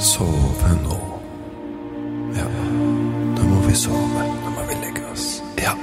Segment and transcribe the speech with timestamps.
[0.00, 0.98] sove nå.
[2.36, 2.46] Ja,
[3.36, 4.24] nå må vi sove.
[4.44, 5.42] Nå må vi legge oss.
[5.60, 5.74] Ja.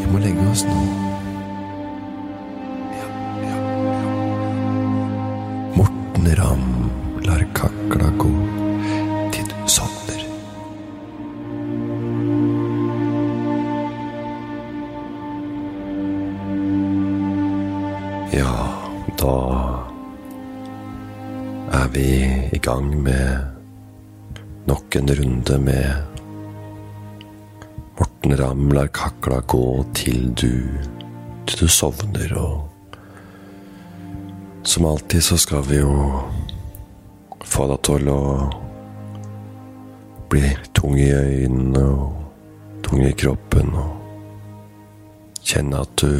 [0.00, 0.89] Vi må legge oss nå.
[25.00, 25.92] En runde med
[27.98, 30.68] Morten Ramm lar kakla gå til du,
[31.48, 32.68] til du sovner, og
[34.62, 35.94] som alltid så skal vi jo
[37.48, 38.24] få deg til å
[40.28, 43.96] bli tung i øynene og tung i kroppen og
[45.40, 46.12] kjenne at du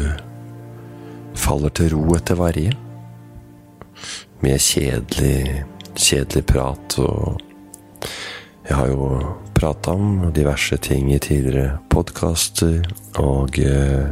[1.37, 2.73] faller til ro etter varje.
[4.41, 7.50] Med kjedelig, kjedelig prat og
[8.71, 9.07] Jeg har jo
[9.51, 12.85] prata om diverse ting i tidligere podkaster,
[13.19, 14.05] og eh,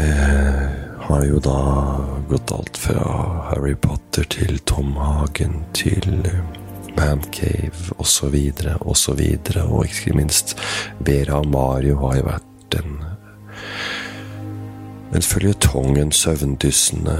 [0.00, 0.62] eh,
[1.10, 1.58] har jo da
[2.30, 3.04] gått alt fra
[3.50, 6.08] Harry Potter til Tom Hagen til
[6.96, 8.38] Mancave osv.
[8.80, 9.22] osv.
[9.66, 10.56] Og ikke minst
[11.04, 12.96] Vera og Mario har jo vært en
[15.16, 17.16] en føljetong, en søvndyssende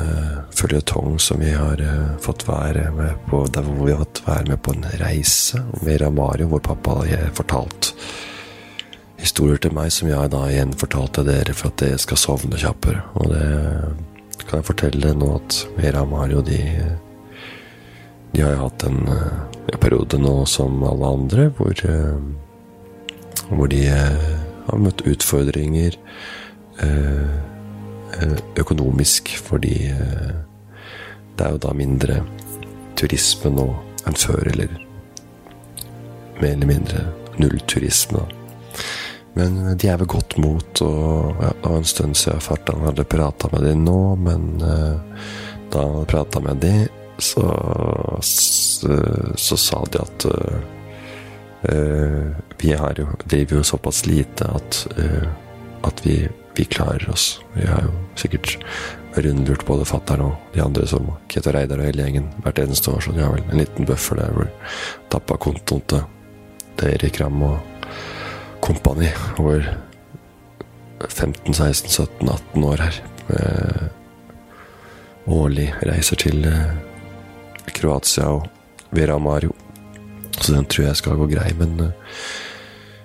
[0.56, 4.48] føljetong som vi har uh, fått være med på der hvor vi har fått være
[4.50, 5.62] med på en reise.
[5.83, 7.94] med Mario, hvor pappa har fortalt
[9.19, 13.03] historier til meg som jeg da igjen fortalte dere for at dere skal sovne kjappere.
[13.19, 16.61] Og det kan jeg fortelle nå at Vera Mario de,
[18.34, 24.83] de har hatt en, en, periode nå som alle andre hvor, uh, hvor de har
[24.84, 25.97] møtt utfordringer.
[26.78, 27.56] Uh,
[28.58, 29.74] økonomisk, fordi
[31.38, 32.22] det er jo da mindre
[32.98, 33.66] turisme nå
[34.08, 34.72] enn før, eller
[36.41, 37.04] mer eller mindre
[37.38, 38.24] nullturisme.
[39.38, 43.06] Men de er ved godt mot, og ja, det var en stund siden fartan hadde
[43.06, 44.98] prata med dem nå, men uh,
[45.70, 47.44] da han prata med dem, så,
[48.22, 48.98] så,
[49.36, 50.58] så, sa de at uh,
[51.70, 54.86] uh, vi jo, driver jo såpass lite at,
[55.86, 56.20] at vi
[56.58, 57.41] vi klarer oss.
[57.54, 58.56] Vi har jo sikkert
[59.14, 63.04] rundlurt både fatter'n og de andre som Keto Reidar og hele gjengen hvert eneste år,
[63.04, 64.50] så de har vel en liten buffer der hvor
[65.12, 67.86] tappa kontoen til Erik Ramm og
[68.64, 69.70] kompani over
[71.06, 73.00] 15, 16, 17, 18 år her.
[73.28, 73.86] Eh,
[75.30, 76.74] årlig reiser til eh,
[77.70, 78.50] Kroatia og
[78.91, 79.54] Vera Mario.
[80.41, 82.14] Så den tror jeg skal gå grei, men eh,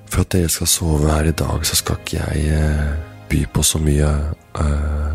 [0.09, 3.64] for at dere skal sove her i dag, så skal ikke jeg eh, by på
[3.64, 4.10] så mye
[4.60, 5.14] uh,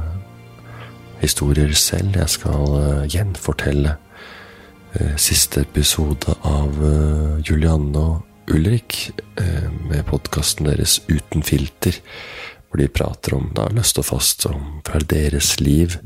[1.21, 2.17] historier selv.
[2.17, 6.79] Jeg skal uh, gjenfortelle uh, siste episode av
[7.47, 11.99] Julianne og Ulrik med podkasten deres Uten filter,
[12.69, 15.99] hvor de prater om da løst og fast om fra deres liv.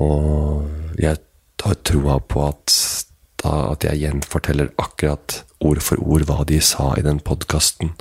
[0.00, 0.64] og
[0.96, 1.18] jeg
[1.62, 2.72] har troa på at,
[3.44, 7.92] da, at jeg gjenforteller akkurat ord for ord hva de sa i den podkasten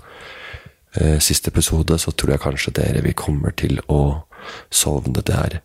[1.21, 4.27] siste episode, så tror jeg kanskje dere vi kommer til å
[4.69, 5.21] sovne.
[5.25, 5.55] Det er,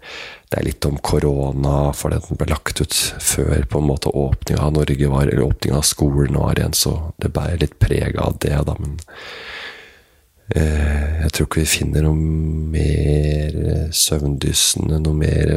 [0.50, 4.62] det er litt om korona, for den ble lagt ut før på en måte åpninga
[4.62, 8.38] av Norge var, eller åpninga av skolen var igjen, så det bærer litt preg av
[8.44, 8.76] det, da.
[8.81, 8.97] Men
[10.54, 12.16] eh, jeg tror ikke vi finner noe
[12.76, 13.60] mer
[13.97, 15.54] søvndyssende, noe mer,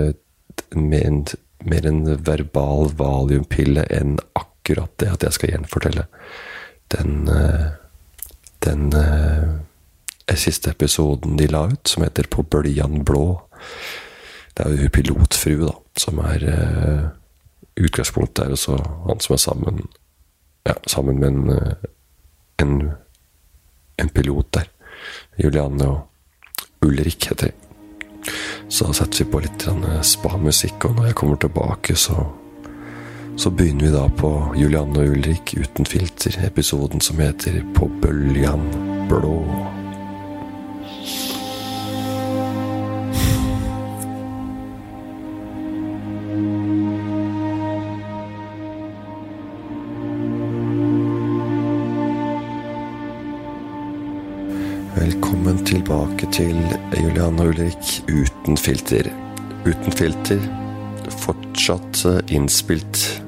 [0.76, 6.08] mer, mer en verbal valiumpille enn akkurat det at jeg skal gjenfortelle
[6.94, 7.74] den eh,
[8.66, 13.42] den eh, siste episoden de la ut, som heter På bøljan blå.
[14.56, 17.06] Det er jo hun pilotfrue, da, som er eh,
[17.76, 19.82] Utgangspunktet er også han som er sammen
[20.66, 21.74] ja, sammen med en, eh,
[22.62, 22.92] en,
[23.98, 24.70] en pilot der.
[25.44, 28.32] Julianne og Ulrik heter de.
[28.70, 32.24] Så setter vi på litt eh, spa-musikk, og når jeg kommer tilbake, så
[33.38, 38.64] så begynner vi da på Julianne og Ulrik uten filter, episoden som heter På bøljan
[39.10, 39.40] blå.
[54.96, 56.56] Velkommen tilbake til
[56.96, 59.12] Julianne og Ulrik uten filter.
[59.66, 60.42] Uten filter,
[61.26, 63.25] fortsatt innspilt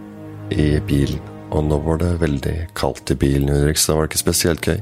[0.53, 1.21] i bilen.
[1.51, 4.81] Og nå var det veldig kaldt i bilen, Ulrik, så det var ikke spesielt gøy.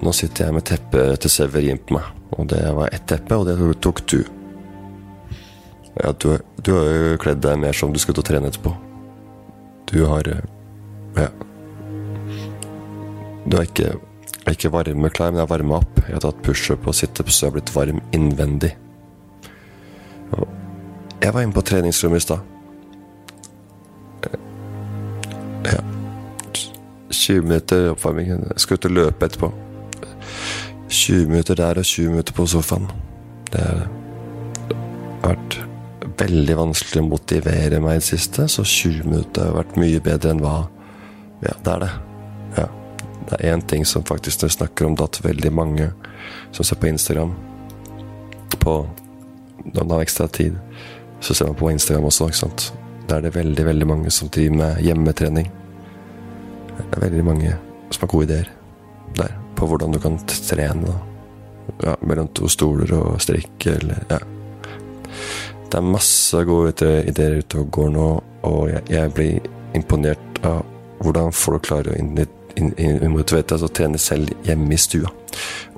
[0.00, 3.48] Nå sitter jeg med teppet til Severin på meg, og det var ett teppe, og
[3.48, 4.20] det tok du.
[6.00, 8.74] Ja, du, du har jo kledd deg mer som du skal til å trene etterpå.
[9.90, 10.44] Du har eh,
[11.18, 11.30] Ja.
[13.44, 13.96] Du har ikke,
[14.52, 16.00] ikke varme klær, men jeg har varma opp.
[16.04, 18.74] Jeg har tatt pushup og situps, så jeg har blitt varm innvendig.
[21.20, 22.59] Jeg var inne på treningsrommet i stad.
[25.64, 25.80] Ja.
[27.10, 28.28] 20 minutter oppvarming.
[28.28, 29.52] Jeg skal ut og løpe etterpå.
[30.88, 32.90] 20 minutter der og 20 minutter på sofaen.
[33.52, 33.88] Det har
[35.22, 35.58] vært
[36.20, 40.34] veldig vanskelig å motivere meg i det siste, så 20 minutter har vært mye bedre
[40.34, 40.58] enn hva
[41.40, 41.90] Ja, det er det.
[42.58, 42.66] Ja.
[43.30, 45.86] Det er én ting som faktisk når vi snakker om det, at veldig mange
[46.52, 47.32] som ser på Instagram
[48.60, 48.74] på
[49.64, 50.56] Når man har ekstra tid,
[51.20, 52.79] så ser man på Instagram også, ikke sant.
[53.10, 55.48] Da er det veldig, veldig mange som driver med hjemmetrening.
[56.78, 57.54] Det er veldig mange
[57.90, 58.50] som har gode ideer
[59.18, 60.86] der på hvordan du kan trene.
[60.86, 60.98] da.
[61.82, 64.20] Ja, mellom to stoler og strikke eller ja.
[65.70, 68.06] Det er masse gode ideer ute og går nå,
[68.46, 70.62] og jeg, jeg blir imponert av
[71.02, 75.10] hvordan folk klarer å motivere seg og trene selv hjemme i stua.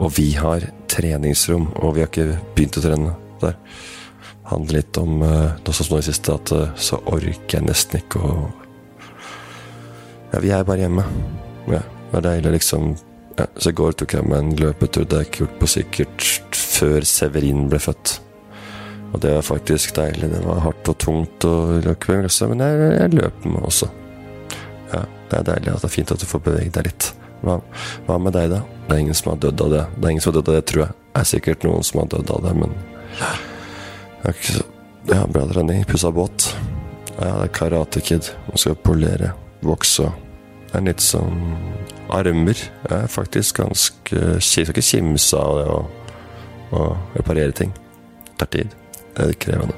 [0.05, 3.56] Og vi har treningsrom, og vi har ikke begynt å trene der.
[4.50, 8.03] Handler litt om eh, noe som nå i siste, at eh, så orker jeg nesten
[8.03, 8.35] ikke å
[10.33, 11.05] Ja, vi er bare hjemme.
[11.69, 12.94] Ja, det er deilig, liksom.
[13.37, 15.05] Ja, så i går tok jeg meg en løpetur.
[15.09, 18.17] Det er ikke gjort på sikkert før Severin ble født.
[19.12, 20.31] Og det var faktisk deilig.
[20.33, 23.91] Det var hardt og tungt og men jeg, jeg løp med også.
[24.93, 27.12] Ja, det er deilig at det er fint at du får beveget deg litt.
[27.43, 27.59] Hva,
[28.06, 28.62] hva med deg, da?
[28.89, 29.87] Det er ingen som har dødd av det.
[29.97, 30.99] Det er ingen som har dødd av det, tror jeg.
[31.12, 32.77] Det er sikkert noen som har dødd av det, men
[34.22, 35.84] Ja, bra trening.
[35.84, 36.56] Pussa båt.
[37.19, 38.28] Ja, det er Karate Kid.
[38.48, 40.12] Man skal polere, vokse.
[40.69, 41.56] Det er litt som
[42.12, 42.58] armer.
[42.86, 46.84] Jeg er faktisk ganske skal ikke kimse av det å,
[47.16, 47.74] reparere ting.
[48.28, 48.76] Det tar tid.
[49.16, 49.74] Det er krevende.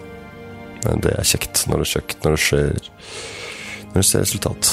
[0.85, 2.91] Men det er kjekt når det er kjekt, når det skjer
[3.95, 4.71] Når du ser resultat.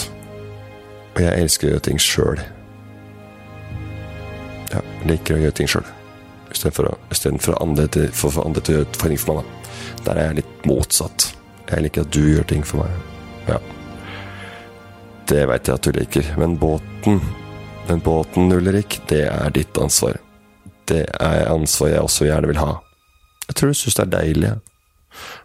[1.14, 2.44] Og jeg elsker å gjøre ting sjøl.
[4.72, 5.88] Ja, liker å gjøre ting sjøl.
[6.52, 9.48] Istedenfor å, i for å andre for andre til å gjøre ting for meg.
[9.48, 9.61] Da.
[10.06, 11.32] Der er jeg litt motsatt.
[11.70, 12.92] Jeg liker at du gjør ting for meg.
[13.48, 13.60] Ja.
[15.30, 16.32] Det veit jeg at du liker.
[16.42, 17.22] Men båten,
[17.88, 20.18] den båten, Ulrik, det er ditt ansvar.
[20.90, 22.74] Det er ansvar jeg også gjerne vil ha.
[23.48, 24.52] Jeg tror du syns det er deilig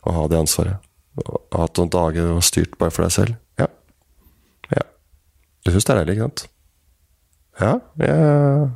[0.07, 0.83] å ha det ansvaret.
[1.17, 3.39] Å ha noen dager og styrt bare for deg selv.
[3.61, 3.69] Ja.
[4.73, 4.85] Ja.
[5.65, 6.47] Du syns det er deilig, ikke sant?
[7.57, 8.73] Ja, jeg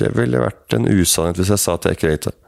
[0.00, 2.43] Det ville vært en usannhet hvis jeg sa at jeg ikke likte det.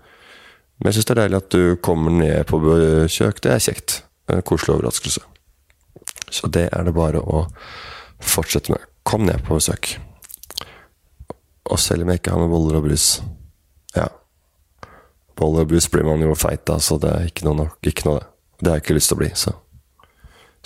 [0.79, 3.41] Men jeg syns det er deilig at du kommer ned på besøk.
[3.45, 4.01] Det er kjekt.
[4.33, 5.23] En koselig overraskelse.
[6.31, 7.47] Så det er det bare å
[8.21, 8.85] fortsette med.
[9.07, 9.95] Kom ned på besøk.
[11.71, 13.21] Og selv om jeg ikke har med boller og brus
[13.97, 14.09] Ja.
[15.37, 17.71] Boller og brus blir man jo feit av, så det er ikke noe.
[17.83, 18.29] Ikke noe det.
[18.57, 19.53] Det har jeg ikke lyst til å bli, så.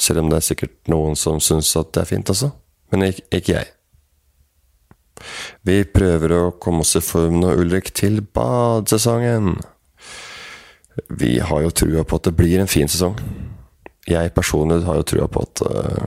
[0.00, 2.52] Selv om det er sikkert noen som syns at det er fint, altså.
[2.92, 3.70] Men ikke, ikke jeg.
[5.66, 9.58] Vi prøver å komme oss i form nå, Ulrik, til badesesongen.
[11.08, 13.16] Vi har jo trua på at det blir en fin sesong.
[14.08, 16.06] Jeg personlig har jo trua på at, eh,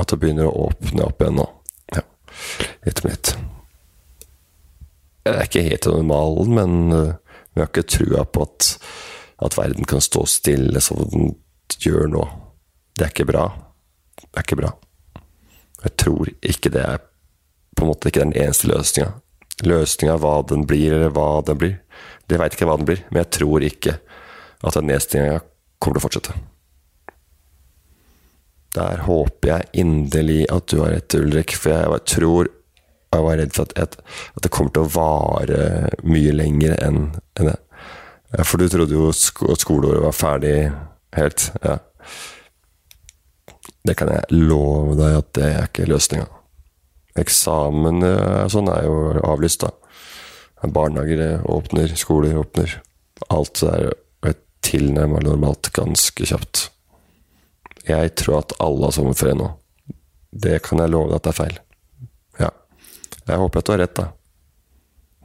[0.00, 1.46] at det begynner å åpne opp igjen nå.
[1.96, 2.02] Ja,
[2.86, 3.34] litt om litt.
[5.26, 7.14] Det er ikke helt i normalen, men eh,
[7.52, 8.72] vi har ikke trua på at,
[9.42, 11.34] at verden kan stå stille som den
[11.82, 12.24] gjør nå.
[12.96, 13.46] Det er ikke bra.
[14.22, 14.72] Det er ikke bra.
[15.82, 17.02] Jeg tror ikke det er
[17.76, 19.12] på en måte ikke den eneste løsninga.
[19.66, 21.76] Løsninga hva den blir, eller hva den blir,
[22.26, 23.96] det veit ikke hva den blir, men jeg tror ikke
[24.66, 25.40] at den nedstenginga
[25.78, 26.36] kommer til å fortsette.
[28.76, 32.50] Der håper jeg inderlig at du har rett, Ulrik, for jeg tror
[33.14, 35.60] jeg var redd for at, at, det kommer til å vare
[36.04, 37.00] mye lenger enn
[37.38, 37.56] enn det.
[38.44, 40.56] For du trodde jo at skoleåret var ferdig
[41.16, 41.46] helt.
[41.62, 41.78] Ja.
[43.86, 46.26] Det kan jeg love deg at det er ikke løsninga.
[47.16, 49.70] Eksamen eh, sånn er jo avlyst, da.
[50.72, 52.78] Barnehager åpner, skoler åpner.
[53.32, 53.92] Alt er
[54.66, 56.68] tilnærma normalt ganske kjapt.
[57.86, 59.52] Jeg tror at alle har sommerferie nå.
[60.36, 61.58] Det kan jeg love deg at det er feil.
[62.42, 62.50] Ja.
[63.28, 64.08] Jeg håper at du har rett, da.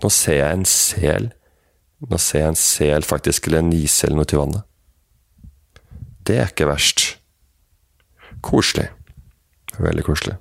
[0.02, 1.32] Nå ser jeg en sel.
[2.10, 4.68] Nå ser jeg en sel, faktisk, eller en eller noe til vannet.
[6.26, 7.06] Det er ikke verst.
[8.46, 8.88] Koselig.
[9.82, 10.38] Veldig koselig.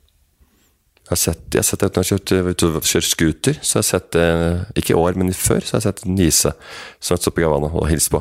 [1.10, 3.86] Jeg har sett, jeg har sett når jeg har kjørt, kjørt scooter, så jeg har
[3.88, 4.26] sett det
[4.78, 6.52] Ikke i år, men før, så har jeg sett nise
[7.02, 8.20] som har stått på Gavana og hilst på.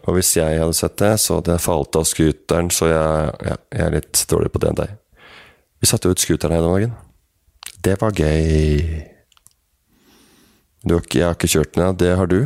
[0.00, 3.54] Og hvis jeg hadde sett det, så hadde jeg falt av scooteren, så jeg, ja,
[3.70, 4.98] jeg er litt dårlig på det enn deg.
[5.78, 6.98] Vi satte ut scooteren her den dagen.
[7.86, 8.98] Det var gøy.
[10.82, 11.94] Du, jeg har ikke kjørt den, ja.
[12.02, 12.40] Det har du.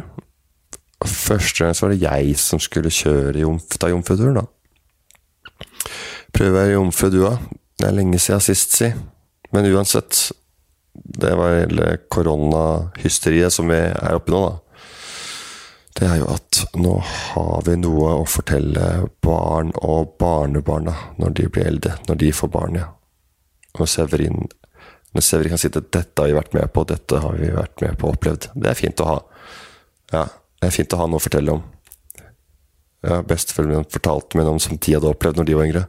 [1.00, 5.64] Første gang så var det jeg som skulle kjøre jomf, ta jomfruturen, da.
[6.36, 7.52] Prøve å være jomfru, du òg.
[7.80, 8.92] Det er lenge siden sist, si.
[9.50, 10.32] Men uansett,
[10.92, 14.54] det var hele koronahysteriet som vi er oppi nå, da.
[15.96, 21.46] Det er jo at nå har vi noe å fortelle barn og barnebarna når de
[21.48, 21.94] blir eldre.
[22.08, 22.90] Når de får barn, ja.
[23.80, 24.44] Og Severin,
[25.16, 27.80] når Severin kan si at 'dette har vi vært med på, dette har vi vært
[27.80, 28.50] med på og opplevd'.
[28.54, 29.16] Det er fint å ha.
[30.12, 30.24] Ja,
[30.60, 31.64] det er fint å ha noe å fortelle om.
[33.06, 35.84] Ja, Besteforeldrene fortalte meg om som de hadde opplevd når de var yngre.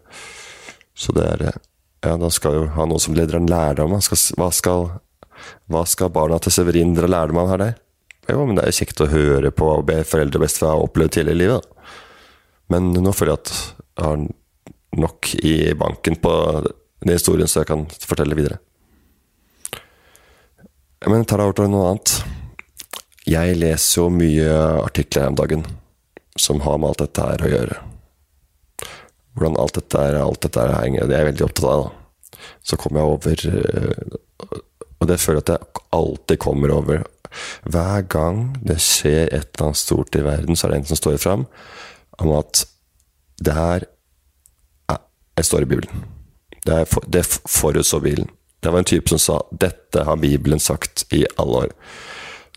[0.96, 1.60] Så det er
[2.06, 3.96] Ja, da skal jo ha noe som leder en lærdom.
[4.06, 4.90] Skal, hva skal,
[5.72, 7.78] hva skal barna til Severin dra lærdom av her der?
[8.28, 11.22] Jo, men det er kjekt å høre på og be foreldre og bestefar ha opplevd
[11.22, 11.68] hele livet.
[12.72, 13.54] Men nå føler jeg at
[13.98, 14.26] jeg har
[14.98, 16.34] nok i banken på
[16.66, 18.60] den historien, så jeg kan fortelle videre.
[21.06, 22.16] Men jeg tar deg over til noe annet.
[23.28, 25.66] Jeg leser jo mye artikler om dagen
[26.38, 27.80] som har med alt dette her å gjøre.
[29.38, 31.84] Hvordan alt dette er, alt dette er henger, det er jeg veldig opptatt av.
[31.84, 32.40] Da.
[32.66, 33.44] Så kommer jeg over
[34.98, 37.04] Og det føler jeg at jeg alltid kommer over.
[37.70, 41.00] Hver gang det skjer et eller annet stort i verden, så er det en som
[41.00, 41.46] står fram
[42.18, 42.64] om at
[43.46, 43.86] det her
[45.38, 46.06] jeg står i Bibelen.
[46.66, 48.30] Det, er for, det forutså Bibelen.
[48.64, 51.74] Det var en type som sa 'dette har Bibelen sagt i alle år'.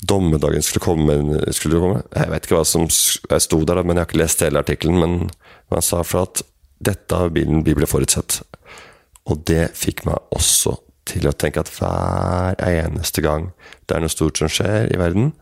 [0.08, 2.02] Dommedagen skulle komme, skulle komme.
[2.16, 2.88] Jeg vet ikke hva som
[3.30, 4.98] jeg sto der, men jeg har ikke lest hele artikkelen.
[5.00, 5.30] Men
[5.70, 6.42] han sa for at
[6.80, 8.40] dette har Bibelen, forutsett.
[9.28, 10.78] Og det fikk meg også
[11.10, 13.50] til å tenke at hver eneste gang
[13.86, 15.32] det er noe stort som skjer i verden,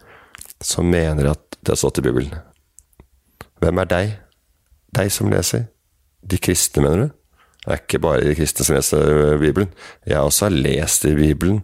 [0.64, 2.34] så mener jeg at det har stått i Bibelen.
[3.62, 4.12] Hvem er deg?
[4.96, 5.68] Deg som leser?
[6.22, 7.14] De kristne, mener du?
[7.64, 9.70] Det er ikke bare de kristne som leser Bibelen.
[10.08, 11.60] Jeg også har lest i Bibelen.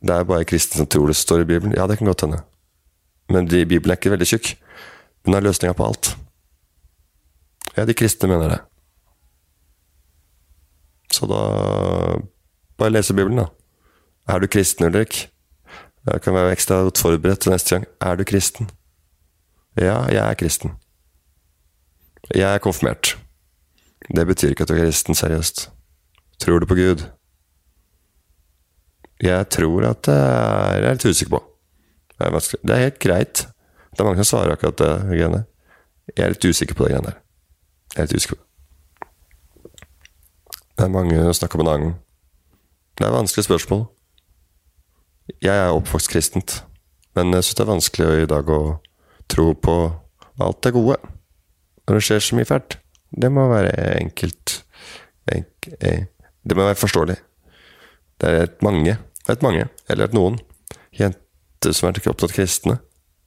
[0.00, 1.76] Det er bare kristne som tror det står i Bibelen.
[1.76, 2.40] Ja, det kan godt hende.
[3.30, 4.54] Men Bibelen er ikke veldig tjukk.
[5.26, 6.14] Den har løsninga på alt.
[7.76, 8.60] Ja, de kristne mener det.
[11.12, 11.40] Så da
[12.80, 13.46] Bare lese Bibelen, da.
[14.28, 15.26] Er du kristen, Ulrik?
[16.06, 17.84] Jeg kan være ekstra godt forberedt til neste gang.
[18.00, 18.70] Er du kristen?
[19.76, 20.72] Ja, jeg er kristen.
[22.34, 23.18] Jeg er konfirmert.
[24.16, 25.70] Det betyr ikke at du er kristen, seriøst.
[26.40, 27.04] Tror du på Gud?
[29.20, 31.44] Jeg tror at det er Jeg er litt usikker på.
[32.18, 33.46] Det er, det er helt greit.
[33.90, 35.44] Det er mange som svarer akkurat det greiene
[36.16, 37.20] Jeg er litt usikker på det greiene der.
[37.94, 38.46] Jeg er litt usikker det.
[40.80, 41.94] Er mange som snakker om en annen.
[42.96, 43.84] Det er vanskelige spørsmål.
[45.42, 46.64] Jeg er oppvokst kristent,
[47.14, 48.60] men jeg syns det er vanskelig i dag å
[49.30, 49.74] tro på
[50.40, 50.96] alt det gode.
[51.84, 52.78] Når det skjer så mye fælt.
[53.10, 54.60] Det må være enkelt
[55.32, 56.06] enk, eh,
[56.46, 57.16] Det må være forståelig.
[58.20, 60.38] Det er et mange, et mange, eller et noen,
[60.92, 62.78] jenter som er ikke opptatt kristne.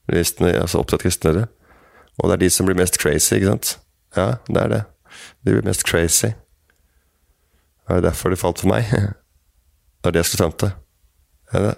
[0.10, 1.48] Kristne, altså opptatt kristnere.
[2.18, 3.80] Og det er de som blir mest crazy, ikke sant?
[4.16, 4.82] Ja, det er det.
[5.46, 6.34] De blir mest crazy.
[7.88, 8.88] Det er derfor det falt for meg.
[10.04, 10.72] Det var det jeg skulle fram til.
[11.56, 11.76] Er det?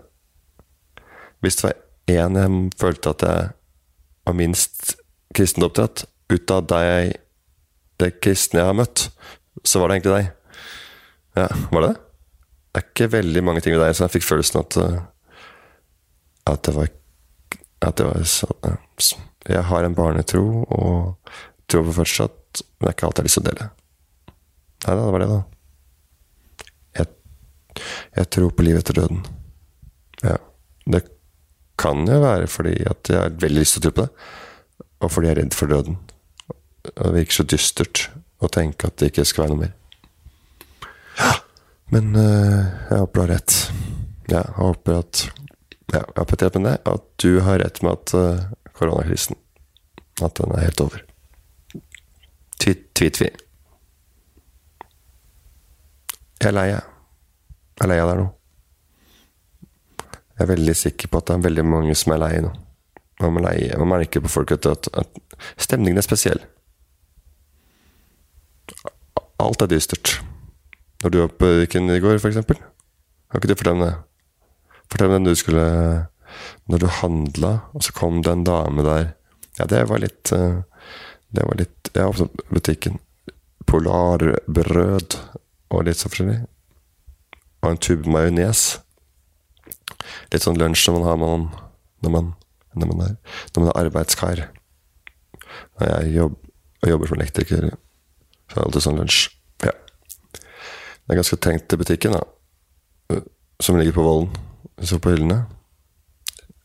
[1.46, 1.76] Hvis det var
[2.10, 3.50] én jeg følte at jeg
[4.26, 4.96] var minst
[5.38, 7.12] kristent oppdratt, ut av deg
[8.02, 9.04] det kristne jeg har møtt,
[9.62, 10.32] så var det egentlig deg.
[11.38, 12.02] Ja, var det det?
[12.74, 14.78] Det er ikke veldig mange ting ved deg som jeg fikk følelsen at
[16.50, 16.90] At det var
[17.86, 21.32] At det var sånn Jeg har en barnetro og
[21.72, 23.68] tror på fortsatt, men det er ikke alt jeg har lyst til å dele.
[24.86, 25.40] Nei da, det var det, da.
[27.00, 27.86] Jeg,
[28.20, 29.24] jeg tror på livet etter døden.
[30.24, 30.36] Ja.
[30.86, 31.02] Det
[31.82, 34.28] kan jo være fordi at jeg har veldig lyst til å tro på det,
[35.02, 35.98] og fordi jeg er redd for døden.
[36.86, 38.04] Det virker så dystert
[38.46, 39.74] å tenke at det ikke skal være noe mer.
[41.18, 41.34] Ja,
[41.94, 43.58] men uh, jeg håper du har rett.
[44.30, 45.24] Ja, jeg håper at
[45.94, 49.38] ja, jeg har petert med det, at du har rett med at uh, koronakrisen
[50.24, 51.04] At den er helt over.
[52.62, 53.30] Tvitvi.
[56.42, 56.84] Jeg er lei, jeg.
[57.76, 58.26] Jeg er lei av det nå.
[60.36, 62.52] Jeg er veldig sikker på at det er veldig mange som er lei nå.
[63.24, 65.20] Man, lei, man merker på folk at, at,
[65.62, 66.42] stemningen er spesiell.
[69.40, 70.18] Alt er dystert.
[71.04, 72.42] Når du var på Ryken i går, f.eks.
[72.46, 73.96] Kan ikke du fortelle det?
[74.92, 75.66] Fortell den du skulle
[76.70, 79.08] Når du handla, og så kom det en dame der.
[79.60, 80.62] Ja, det var litt eh,
[81.32, 82.98] Det var litt Jeg åpnet butikken.
[83.72, 85.16] Polarbrød
[85.72, 86.42] og litt så forskjellig.
[87.64, 88.64] Og en tube majones.
[90.34, 91.46] Litt sånn lunsj som man har man,
[92.04, 92.28] når, man,
[92.76, 93.16] når, man er,
[93.56, 94.44] når man er arbeidskar.
[95.80, 96.36] Når jeg jobb,
[96.92, 99.22] jobber som elektriker, så er det alltid sånn lunsj.
[99.64, 99.74] Ja.
[100.36, 103.24] Det er ganske tenkt til butikken, da.
[103.64, 104.36] Som ligger på Vollen.
[104.84, 105.46] Så på hyllene.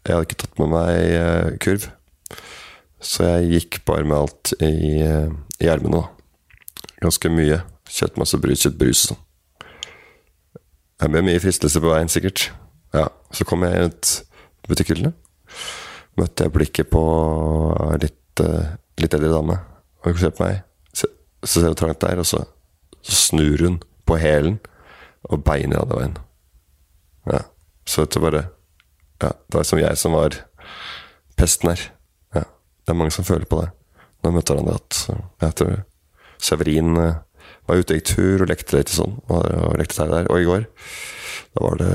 [0.02, 1.86] Jeg hadde ikke tatt med meg kurv.
[3.00, 5.30] Så jeg gikk bare med alt i, eh,
[5.60, 6.90] i ermene, da.
[7.00, 7.62] Ganske mye.
[7.90, 9.26] Kjøpt masse brus, kjøpt brus og sånn.
[11.00, 12.50] Jeg ble mye fristelse på veien, sikkert.
[12.92, 14.08] Ja, Så kom jeg ut
[14.68, 15.12] butikkhyllene.
[16.18, 17.02] Møtte jeg blikket på
[18.02, 19.56] litt, uh, litt eldre dame.
[20.02, 20.64] Og hun ser på meg.
[20.92, 21.06] Så,
[21.44, 22.42] ser hun trangt der, og så,
[23.00, 24.58] så snur hun på hælen
[25.30, 26.18] og beinet av andre veien.
[27.30, 27.40] Ja.
[27.86, 28.48] Så dette bare
[29.20, 30.36] Ja, det var som jeg som var
[31.36, 31.80] pesten her.
[32.90, 33.68] Det er mange som føler på det.
[34.24, 34.96] Nå møtte hverandre at
[35.44, 35.76] jeg tror
[36.42, 37.20] Severin uh,
[37.70, 39.14] var ute i tur og lekte litt sånn.
[39.30, 40.26] Og, og lekte seg der.
[40.26, 40.64] Og i går
[41.54, 41.92] da var det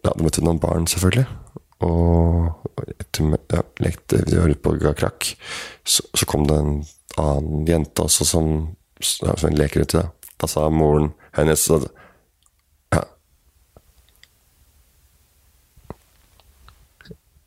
[0.00, 1.26] Ja, du møtte noen barn, selvfølgelig.
[1.84, 5.28] Og etter, ja, lekte Vi var ute på krakk.
[5.84, 6.74] Så, så, kom det en
[7.20, 8.52] annen jente også som,
[9.20, 10.00] ja, som leker uti.
[10.00, 10.08] Da.
[10.40, 11.92] da sa moren hennes at.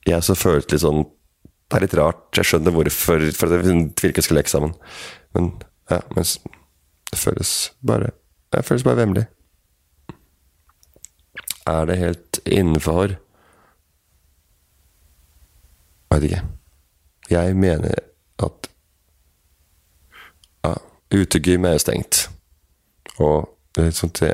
[0.06, 1.08] Jeg så følte litt sånn
[1.76, 2.20] Det er litt rart.
[2.38, 4.72] Jeg skjønner hvorfor for at vi ikke skal leke sammen.
[5.36, 5.50] Men
[5.92, 6.38] ja, mens
[7.12, 8.14] det føles bare
[8.54, 9.26] Det føles bare vemmelig.
[11.68, 13.18] Er det helt innenfor
[16.12, 16.44] Jeg vet ikke.
[17.30, 18.00] Jeg mener
[18.40, 18.70] at
[20.64, 20.76] ja,
[21.12, 22.30] utegym er stengt.
[23.20, 24.32] Og det er sånn til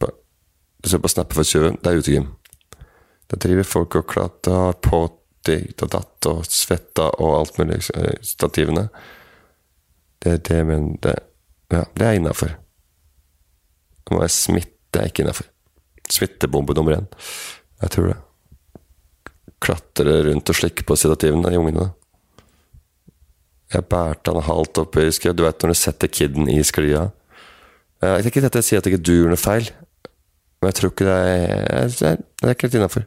[0.00, 1.78] Du ser på Snapper for tjuven.
[1.78, 2.32] det er utegym.
[3.30, 5.06] Der driver folk og klatrer på
[5.46, 7.80] ditt og datt og svetta og alt mulig.
[7.94, 8.88] Eh, stativene.
[10.18, 11.16] Det, er det, men det,
[11.72, 12.54] ja, det er innafor.
[14.04, 15.50] Det må være smitte er ikke innafor.
[16.12, 17.08] Smittebombe nummer én.
[17.82, 18.16] Jeg tror det.
[19.64, 21.88] Klatre rundt og slikke på sedativene, de ungene.
[23.72, 25.32] Jeg bærte han halvt opp i sklia.
[25.34, 27.08] Du vet når du setter kiden i sklia.
[28.04, 29.70] Jeg tenker ikke at jeg sier at ikke du gjør noe feil,
[30.60, 32.10] men jeg tror ikke det er Det
[32.44, 33.06] er ikke helt innafor.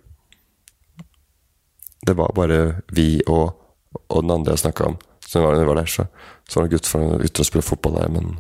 [2.08, 2.60] Det var bare
[2.96, 3.50] vi og,
[4.08, 5.90] og den andre jeg snakka om, som var, var der.
[5.92, 6.08] Så,
[6.48, 8.38] så var det en gutt fra ute og spilte fotball der, men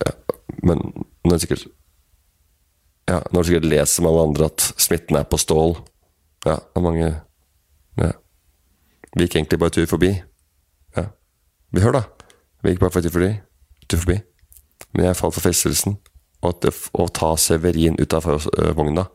[0.00, 0.12] ja,
[0.64, 1.66] Men nå det sikkert
[3.06, 5.76] ja, Nå har sikkert lest som alle andre at smitten er på stål.
[6.46, 7.10] Ja, det er mange
[8.00, 8.12] ja.
[9.16, 10.10] Vi gikk egentlig bare tur forbi.
[10.96, 11.06] Ja.
[11.72, 12.26] Vi hører, da.
[12.62, 13.30] Vi gikk bare for tur forbi.
[13.88, 14.18] Tur forbi.
[14.92, 15.96] Men jeg falt for fristelsen
[16.44, 18.26] å ta Severin ut av
[18.76, 19.06] vogna.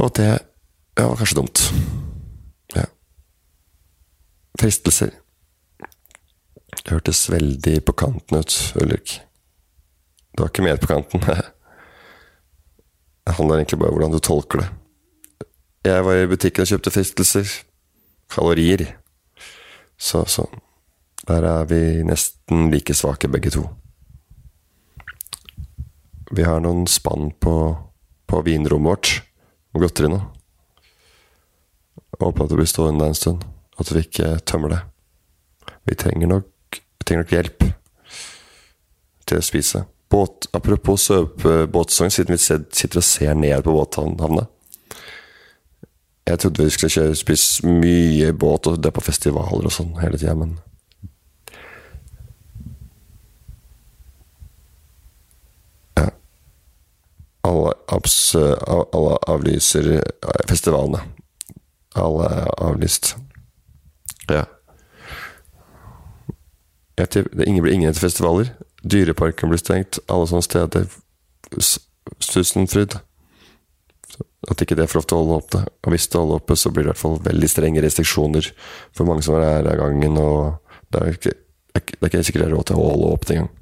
[0.00, 0.30] Og det
[0.96, 1.62] ja, var kanskje dumt.
[2.74, 2.84] Ja.
[4.60, 5.10] Fristelser.
[6.84, 9.20] Det hørtes veldig på kanten ut, Ulrik.
[10.34, 11.20] Det var ikke mer på kanten.
[13.24, 14.66] Det handler egentlig bare om hvordan du tolker det.
[15.84, 17.54] Jeg var i butikken og kjøpte fristelser.
[18.28, 18.84] Kalorier.
[19.96, 20.44] Så, så
[21.28, 23.62] Der er vi nesten like svake, begge to.
[26.36, 27.54] Vi har noen spann på,
[28.28, 29.12] på vinrommet vårt,
[29.72, 30.20] og godteri nå.
[32.20, 33.44] Håper at det blir stående en stund,
[33.78, 34.80] at vi ikke tømmer det.
[35.84, 37.66] Vi trenger nok, vi trenger nok hjelp
[39.28, 39.84] til å spise.
[40.10, 41.08] Båt, apropos
[41.72, 44.46] båtsesong, siden vi sitter og ser ned på båthavna.
[46.24, 50.20] Jeg trodde vi skulle kjøre, spise mye båt og det på festivaler og sånn hele
[50.20, 50.56] tida, men
[55.98, 56.08] Ja.
[57.44, 60.00] Alle, abs, alle avlyser
[60.48, 61.04] festivalene.
[61.94, 63.14] Alle er avlyst.
[64.30, 64.44] Ja.
[66.98, 68.52] Jeg, det blir ingen etter festivaler.
[68.82, 70.00] Dyreparken blir stengt.
[70.10, 70.86] Alle sånne steder.
[72.22, 72.98] Susenfryd.
[74.50, 75.62] At ikke det får lov til å holde oppe.
[75.84, 78.50] Og hvis det holder oppe, så blir det i hvert fall veldig strenge restriksjoner
[78.94, 80.18] for mange som er her av gangen.
[80.20, 81.36] Og det er ikke,
[81.74, 83.52] det er ikke sikkert det er råd til å holde opp engang.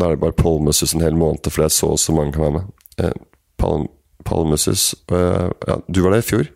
[0.00, 2.32] Da er det bare Palmesus en hel måned, for det er så og så mange
[2.32, 2.68] kan være med.
[3.04, 3.16] Eh,
[3.60, 3.88] Palm,
[4.24, 6.50] Palmesus eh, Ja, du var der i fjor.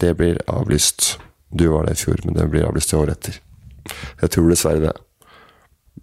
[0.00, 1.16] Det blir avlyst.
[1.50, 3.40] Du var der i fjor, men det blir avlyst i året etter.
[4.20, 4.94] Jeg tror dessverre det.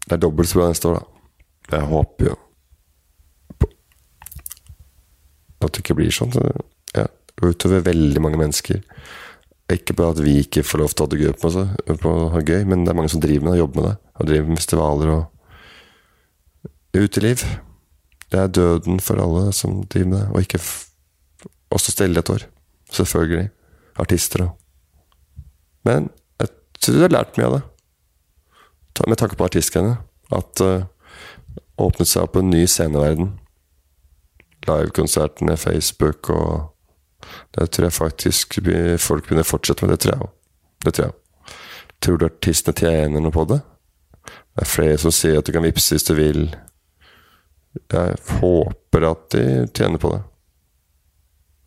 [0.08, 1.78] Det er dobbelt så bra neste år, da.
[1.78, 2.36] Jeg håper jo
[5.58, 6.34] at det ikke blir sånn.
[6.96, 7.08] Ja,
[7.42, 8.82] utover veldig mange mennesker.
[9.74, 12.44] Ikke bare at vi ikke får lov til å ha det gøy, på, på, ha
[12.44, 13.96] gøy men det er mange som driver med det, jobber med det.
[14.18, 15.24] Og driver med festivaler og
[16.98, 17.44] uteliv.
[18.28, 20.64] Det er døden for alle som driver med det, og ikke
[21.74, 22.46] også stille et år.
[22.92, 23.50] Selvfølgelig.
[24.00, 24.58] Artister og
[25.86, 26.50] Men jeg
[26.80, 27.64] tror jeg har lært mye av det
[29.08, 29.98] med tanke på artistgreiene,
[30.34, 30.86] at uh,
[31.78, 33.36] åpnet seg opp en ny sceneverden.
[34.68, 36.74] Livekonsertene, Facebook og
[37.54, 38.60] Det tror jeg faktisk
[39.02, 39.92] folk begynner å fortsette med.
[39.92, 40.30] Det tror jeg òg.
[40.86, 41.56] Det tror jeg.
[42.00, 43.58] Tror du artistene tjener noe på det?
[44.24, 46.44] Det er flere som sier at du kan vippse hvis du vil.
[47.92, 50.22] Jeg håper at de tjener på det.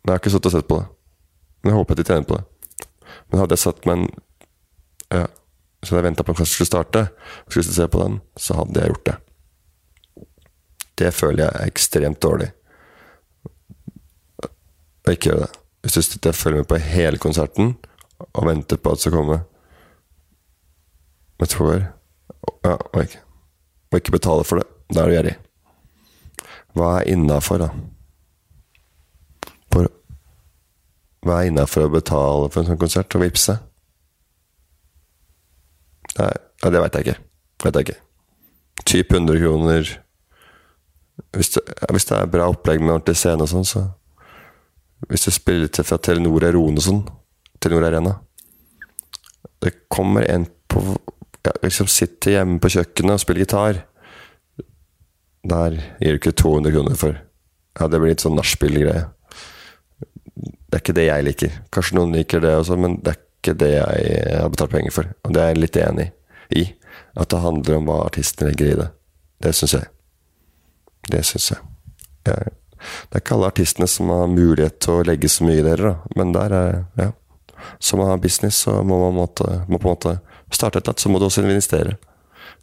[0.01, 0.87] Men jeg har ikke sittet og sett på det.
[1.61, 2.75] Men jeg håper at de tjener på det.
[3.29, 4.07] Men hadde jeg satt meg en
[5.11, 5.25] ja,
[5.81, 7.03] Så hadde jeg venta på at klassen skulle starte,
[7.45, 9.15] og skulle se på den, så hadde jeg gjort det.
[11.01, 12.51] Det føler jeg er ekstremt dårlig.
[14.45, 15.61] Å ikke gjøre det.
[15.81, 17.73] Hvis du sitter og følger med på hele konserten
[18.21, 19.39] og venter på at det skal komme
[21.41, 23.19] med tror ja, og ikke,
[23.89, 25.33] og ikke betale for det, da er du gjerrig.
[26.77, 27.69] Hva er innafor, da?
[29.73, 29.89] For,
[31.25, 33.57] hva er innafor å betale for en sånn konsert og vippse?
[36.17, 36.31] Nei,
[36.63, 37.19] ja, det veit jeg ikke.
[37.65, 37.99] Vet jeg ikke.
[38.89, 39.91] Typ 100 kroner
[41.35, 43.85] hvis det, hvis det, er bra opplegg med ordentlig scene og sånn, så
[45.09, 47.01] Hvis du spiller til fra Telenor Erone og sånn,
[47.61, 48.17] Telenor Arena
[49.61, 50.83] Det kommer en på
[51.45, 53.79] ja, liksom Sitter hjemme på kjøkkenet og spiller gitar.
[55.41, 57.15] Der gir du ikke 200 kroner for.
[57.79, 59.07] Ja, det blir litt sånn nachspiel-greie.
[60.71, 61.55] Det er ikke det jeg liker.
[61.75, 65.09] Kanskje noen liker det også, men det er ikke det jeg har betalt penger for.
[65.27, 66.05] Og det er jeg litt enig
[66.55, 66.63] i.
[67.19, 68.87] At det handler om hva artisten legger i det.
[69.43, 69.89] Det syns jeg.
[71.11, 71.59] Det syns jeg.
[72.29, 72.53] jeg.
[72.79, 75.91] Det er ikke alle artistene som har mulighet til å legge så mye i dere,
[75.91, 76.13] da.
[76.15, 77.11] Men der er ja.
[77.83, 80.15] Som man har business, så må man måtte, må på en måte
[80.49, 81.97] starte et eller annet, så må du også investere.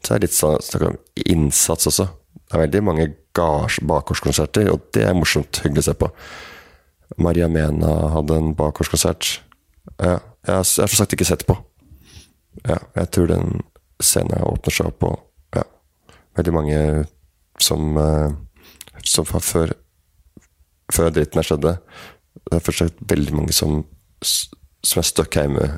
[0.03, 2.09] Så er det litt sånn snakk om innsats også.
[2.39, 6.11] Det er veldig mange bakgårdskonserter, og det er morsomt hyggelig å se på.
[7.17, 9.41] Maria Mena hadde en bakgårdskonsert.
[9.97, 11.57] Ja, jeg har som sagt ikke sett på.
[12.67, 13.61] Ja, jeg tror den
[14.03, 15.65] scenen åpner seg opp, og ja,
[16.39, 16.81] veldig mange
[17.63, 18.33] som, eh,
[19.05, 19.73] som før,
[20.93, 21.77] før dritten her skjedde.
[22.49, 23.81] Det er fortsatt veldig mange som,
[24.23, 25.71] som er stuck hjemme.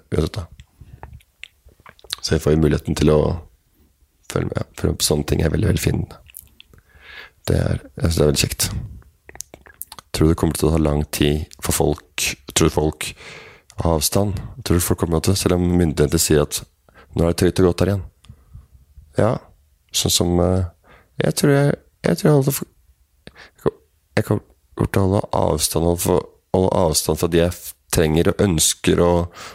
[2.20, 3.20] Så jeg får jo muligheten til å
[4.30, 4.74] følge med.
[4.78, 6.16] For sånne ting er veldig, veldig fint.
[7.48, 8.70] Det er, jeg synes det er veldig kjekt.
[10.10, 13.06] Tror du det kommer til å ta lang tid for folk Tror du folk
[13.86, 14.40] avstand?
[14.64, 16.62] Tror du folk kommer til Selv om myndighetene sier at
[17.16, 18.02] nå er det trygt og godt her igjen.
[19.18, 19.30] Ja,
[19.90, 20.68] sånn som eh,
[21.24, 21.72] jeg tror jeg,
[22.06, 22.60] jeg tror jeg holder
[24.14, 26.06] Jeg kommer til å holde avstand,
[26.54, 27.56] holde avstand fra de jeg
[27.90, 29.10] trenger og ønsker å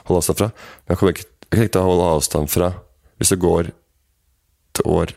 [0.09, 0.49] holde avstand fra.
[0.83, 2.71] Men jeg kommer ikke, jeg kommer ikke til å holde avstand fra
[3.15, 3.71] Hvis det går
[4.75, 5.15] til år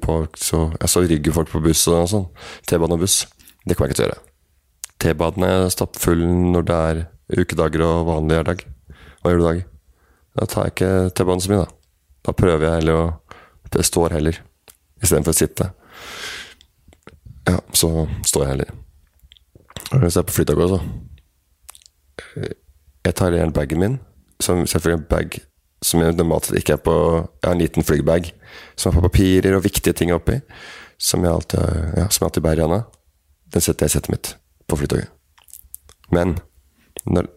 [0.00, 2.26] på, så, Jeg så ryggen folk på buss og sånn.
[2.68, 3.22] T-bane og buss.
[3.64, 4.29] Det kommer jeg ikke til å gjøre.
[5.00, 7.02] T-banen er stappfull når det er
[7.40, 8.64] ukedager og vanlig hverdag.
[9.20, 9.62] Hva gjør du dag?
[10.36, 11.76] Da tar jeg ikke T-banen så mye, da.
[12.28, 13.04] Da prøver jeg heller å
[13.70, 14.40] Det står heller
[15.00, 15.68] istedenfor å sitte.
[17.46, 18.72] Ja, så står jeg heller.
[19.90, 20.80] Hvis jeg er på flytog også
[23.06, 23.96] Jeg tar igjen bagen min,
[24.42, 25.38] som selvfølgelig er en bag
[25.82, 28.28] som jeg normalt ikke er på Jeg har en liten flygbag
[28.76, 30.40] som har papirer og viktige ting oppi,
[30.98, 31.64] som jeg alltid,
[31.96, 32.82] ja, som jeg alltid bærer i hånda.
[33.54, 34.34] Den setter jeg i setet mitt
[34.70, 35.10] på flytoget.
[36.14, 36.38] Men
[37.06, 37.28] når,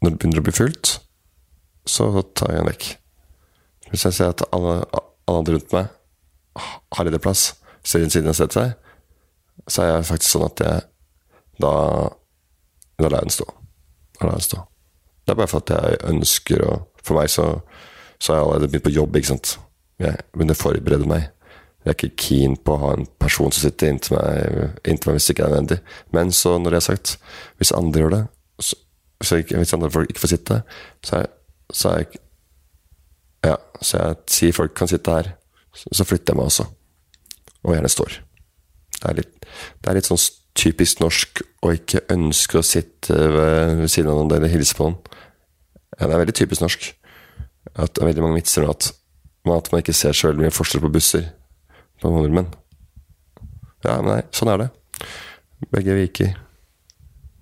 [0.00, 0.92] når, det begynner å bli fullt,
[1.88, 2.88] så tar jeg den vekk.
[3.90, 4.82] Hvis jeg ser at alle,
[5.26, 5.90] alle andre rundt meg
[6.94, 7.52] har ledig plass,
[7.86, 8.76] ser inn siden jeg setter seg,
[9.70, 10.86] så er jeg faktisk sånn at jeg
[11.60, 11.72] da
[13.00, 13.46] lar jeg den stå.
[14.20, 14.62] Lar den stå.
[15.24, 17.44] Det er bare for at jeg ønsker å For meg så,
[18.20, 19.54] så har jeg allerede begynt på jobb, ikke sant.
[20.04, 21.30] Jeg begynner å forberede meg.
[21.80, 25.16] Jeg er ikke keen på å ha en person som sitter inntil meg, inntil meg
[25.16, 25.78] hvis det ikke er nødvendig.
[26.16, 27.14] Men så, når det er sagt,
[27.56, 28.22] hvis andre gjør det,
[28.60, 28.76] så,
[29.40, 30.62] hvis andre folk ikke får sitte,
[31.06, 31.30] så er,
[31.72, 32.26] så er jeg
[33.40, 35.30] Ja, så jeg sier folk kan sitte her
[35.72, 36.66] så flytter jeg meg også.
[37.64, 38.20] Og gjerne står.
[39.00, 39.34] Det er litt,
[39.80, 40.22] det er litt sånn
[40.60, 44.98] typisk norsk å ikke ønske å sitte ved, siden av noen eller hilse på noen.
[45.96, 46.88] Ja, det er veldig typisk norsk.
[47.76, 48.90] At det er veldig mange vitser om at,
[49.54, 51.28] at man ikke ser så veldig mye forskjell på busser
[52.00, 52.50] på nordmenn.
[53.84, 54.68] Ja, men nei, sånn er det.
[55.70, 56.34] Begge viker.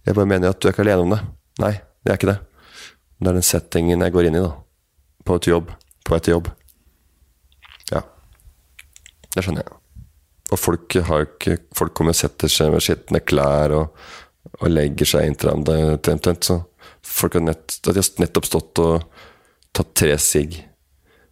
[0.06, 1.22] Jeg bare mener at du er ikke alene om det.
[1.62, 2.38] Nei, det er ikke det.
[3.18, 4.54] Det er den settingen jeg går inn i, da.
[5.26, 5.74] På et jobb.
[6.06, 6.52] På vei jobb.
[9.34, 9.76] Det skjønner jeg.
[10.48, 14.00] Og folk, har ikke, folk kommer og setter seg med skitne klær og,
[14.58, 16.34] og legger seg inntil hverandre.
[16.42, 16.56] Så
[17.04, 17.76] folk har, nett,
[18.18, 19.04] nettopp stått og
[19.76, 20.56] tatt tre sigg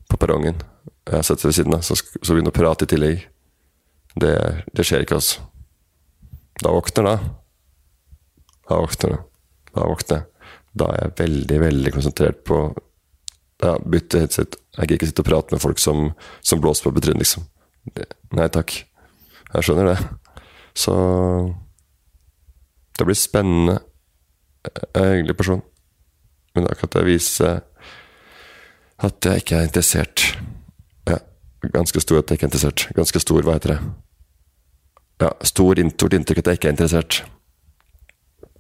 [0.07, 0.61] på perrongen.
[1.07, 3.27] Jeg setter sett ved siden av, så, så begynner å prate i tillegg.
[4.19, 4.33] Det,
[4.75, 5.45] det skjer ikke, altså.
[6.63, 7.17] Da våkner da.
[8.67, 9.21] Da våkner det.
[9.77, 10.25] Da våkner.
[10.77, 12.59] Da er jeg veldig, veldig konsentrert på
[13.63, 14.59] ja, bytte headset.
[14.77, 16.11] Jeg gidder ikke sitte og prate med folk som,
[16.45, 17.47] som blåser på betrynet, liksom.
[18.37, 18.75] Nei takk.
[19.53, 19.99] Jeg skjønner det.
[20.77, 20.97] Så
[22.99, 23.79] Det blir spennende.
[24.67, 25.63] Jeg er en hyggelig person.
[26.57, 27.61] Men akkurat det viser
[29.05, 30.25] at jeg ikke er interessert.
[31.75, 32.87] Ganske stor at jeg ikke er interessert.
[32.97, 33.81] Ganske stor, hva heter det?
[35.25, 37.21] Ja, stor, stort inntrykk at jeg ikke er interessert.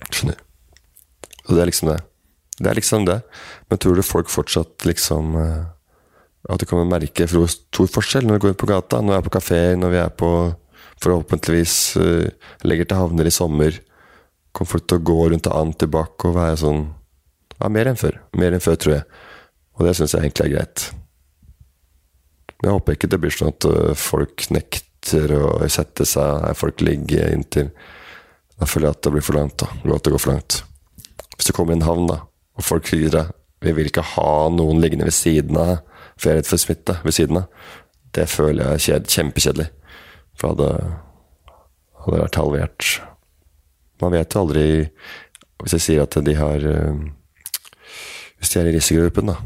[0.09, 0.39] Skjønner.
[1.47, 1.99] Så det er liksom det.
[2.57, 3.21] Det er liksom det.
[3.69, 5.65] Men tror du folk fortsatt liksom eh,
[6.49, 9.19] At du kommer merke for stor forskjell når du går ut på gata, når vi
[9.19, 10.31] er på kafé, når vi er på
[11.03, 12.25] Forhåpentligvis uh,
[12.65, 13.75] legger til havner i sommer.
[14.57, 16.87] Kommer folk til å gå rundt og antibac og være sånn
[17.59, 18.17] Ja, mer enn før.
[18.37, 19.05] Mer enn før, tror jeg.
[19.77, 20.87] Og det syns jeg egentlig er greit.
[22.61, 26.83] Men jeg håper ikke det blir sånn at uh, folk nekter å sette seg, folk
[26.83, 27.69] ligger inntil
[28.57, 29.59] Da føler jeg at det blir for langt.
[29.61, 29.69] da.
[29.85, 30.63] Lov det å gå for langt.
[31.37, 32.23] Hvis du kommer i en havn, da,
[32.57, 33.27] og folk sier det
[33.63, 35.79] Vi vil ikke ha noen liggende ved siden av,
[36.17, 37.69] for jeg er redd for smitte ved siden av.
[38.17, 39.69] Det føler jeg er kjed, kjempekjedelig.
[40.37, 40.71] For hadde,
[42.05, 42.89] hadde vært halvert
[44.03, 44.65] Man vet jo aldri
[45.63, 47.07] Hvis jeg sier at de har uh,
[48.37, 49.39] Hvis de er i risikogruppen, da.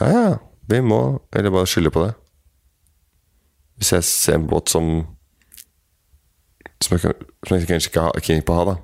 [0.00, 0.32] Ja, ja,
[0.72, 2.14] vi må Eller bare skylde på det.
[3.80, 4.90] Hvis jeg ser en båt som
[6.80, 7.14] Som jeg,
[7.46, 8.76] som jeg kanskje ikke er keen på å ha, da.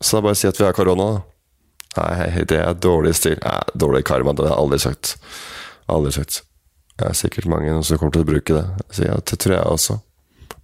[0.00, 1.24] Så da bare si at vi har korona, da.
[1.96, 3.36] Nei, det er dårlig stil.
[3.42, 4.32] Nei, dårlig karma.
[4.36, 5.12] Det har jeg aldri sagt.
[5.92, 6.42] Aldri sagt.
[6.96, 8.64] Det er sikkert mange som kommer til å bruke det.
[8.96, 9.98] Så ja, det tror jeg også.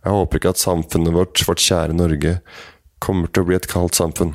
[0.03, 2.39] Jeg håper ikke at samfunnet vårt, vårt kjære Norge,
[3.03, 4.33] kommer til å bli et kaldt samfunn.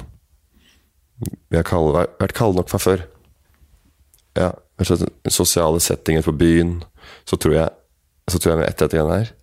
[1.17, 1.65] Vi har
[2.21, 3.03] vært kalde nok fra før.
[4.37, 4.51] Ja,
[5.33, 6.77] sosiale settinger på byen,
[7.25, 7.73] så tror jeg
[8.27, 9.33] så tror jeg etter dette her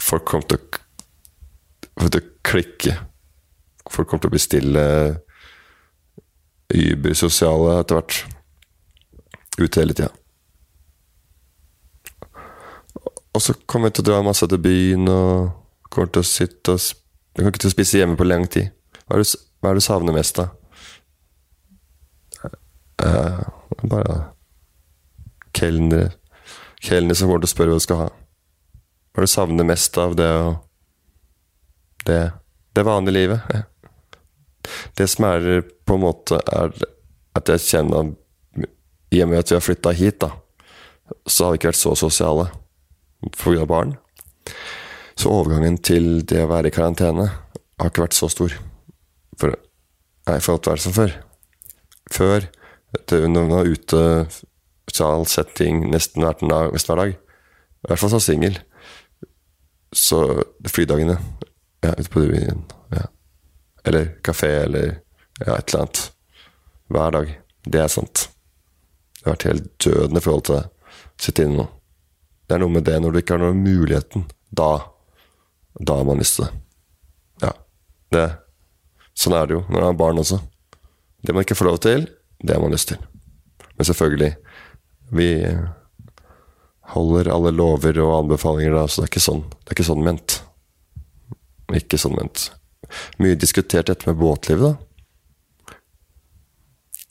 [0.00, 2.94] Folk kommer til å, til å klikke.
[3.92, 4.84] Folk kommer til å bli stille
[6.72, 8.16] übersosiale etter hvert.
[9.60, 10.08] Ute hele tida.
[13.36, 15.52] Og så kommer vi til å dra masse til byen og
[15.92, 16.80] kommer til å sitte og
[17.30, 18.72] Vi kommer ikke til å spise hjemme på lang tid.
[19.04, 20.48] Hva er det, hva er det du savner mest, da?
[23.00, 23.44] Uh,
[23.86, 24.16] bare
[25.56, 26.10] kelnere
[26.80, 28.08] Kelnere som kommer til å spørre hva du skal ha.
[29.12, 30.58] Hva du savner mest av det å
[32.00, 32.32] Det,
[32.72, 33.40] det vanlige livet?
[34.96, 36.72] Det som er på en måte, er
[37.36, 38.14] at jeg kjenner
[39.12, 40.30] I og med at vi har flytta hit, da,
[41.26, 42.46] så har vi ikke vært så sosiale
[43.36, 43.66] pga.
[43.66, 43.96] barn.
[45.18, 48.54] Så overgangen til det å være i karantene har ikke vært så stor.
[49.36, 49.56] For,
[50.24, 51.16] jeg har fått være som før.
[52.10, 52.46] Før,
[53.10, 54.00] når man var ute,
[54.90, 58.58] sosial setting nesten hver dag, nesten hver dag, i hvert fall som singel,
[59.96, 61.16] så flydagene
[61.82, 63.06] ja, ute på byen ja.
[63.84, 65.00] Eller kafé, eller
[65.46, 66.02] ja, et eller annet.
[66.90, 67.30] Hver dag.
[67.64, 68.26] Det er sant.
[69.14, 70.98] Det har vært helt dødende forhold til det.
[71.20, 71.66] Sitte inne nå.
[72.44, 74.26] Det er noe med det når du ikke har noen muligheten.
[74.50, 74.70] Da
[75.80, 76.52] Da har man lyst til det.
[77.46, 77.52] Ja.
[78.10, 78.26] Det
[79.20, 80.40] Sånn er det jo når man har barn også.
[81.22, 82.06] Det man ikke får lov til,
[82.40, 82.98] det har man lyst til.
[83.76, 84.30] Men selvfølgelig
[85.10, 85.30] Vi
[86.94, 90.06] holder alle lover og anbefalinger da, så det er ikke sånn, det er ikke sånn
[90.06, 90.36] ment.
[91.76, 92.48] Ikke sånn ment.
[93.22, 94.76] Mye diskutert dette med båtlivet, da.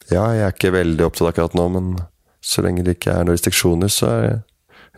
[0.09, 1.89] Ja, jeg er ikke veldig opptatt akkurat nå, men
[2.41, 4.39] så lenge det ikke er noen restriksjoner, så er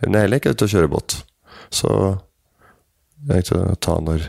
[0.02, 1.14] hun er heller ikke ute og kjører båt.
[1.70, 1.88] Så
[3.28, 4.24] jeg til å ta når,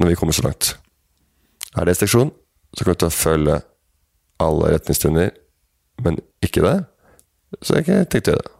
[0.00, 0.70] når vi kommer så langt.
[1.74, 2.30] Er det restriksjon,
[2.72, 3.58] så vi til å følge
[4.40, 5.34] alle retningslinjer,
[6.04, 6.76] men ikke det,
[7.62, 8.52] så jeg ikke tenkt å gjøre det.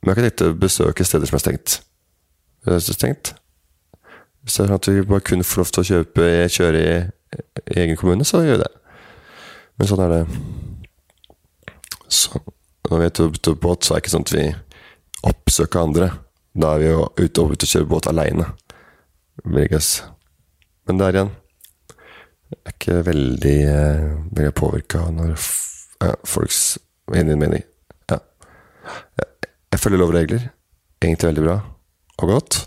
[0.00, 1.76] Men jeg har ikke tenkt å besøke steder som er stengt.
[2.64, 3.32] Det er stengt,
[4.44, 6.94] er sånn at vi bare kun får lov til å kjøpe, kjøre i,
[7.74, 8.70] i egen kommune, så gjør vi det.
[9.78, 10.22] Men sånn er det.
[12.10, 12.40] Så
[12.90, 14.46] når vi er ute på båt, så er det ikke sånn at vi
[15.30, 16.10] oppsøker andre.
[16.52, 18.48] Da er vi jo ute og, ute og kjører båt aleine.
[19.44, 21.30] Men der igjen
[22.50, 25.36] Jeg er ikke veldig, eh, veldig påvirka når
[26.26, 27.62] folks mening.
[29.72, 30.48] Jeg, følger lov og regler.
[31.00, 31.58] Egentlig veldig bra
[32.20, 32.58] og godt.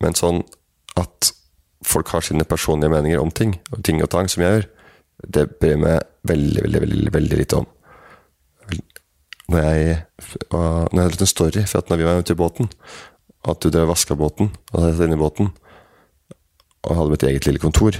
[0.00, 0.42] Men sånn
[0.96, 1.32] at
[1.86, 4.68] folk har sine personlige meninger om ting, og ting og tang som jeg gjør,
[5.36, 7.68] det bryr meg veldig, veldig, veldig, veldig lite om.
[9.46, 9.98] Når jeg,
[10.50, 12.70] når jeg hadde en story for at når vi var ute i båten,
[13.46, 15.52] at du drev vaska båten, og satt inne i båten,
[16.86, 17.98] og hadde mitt eget lille kontor,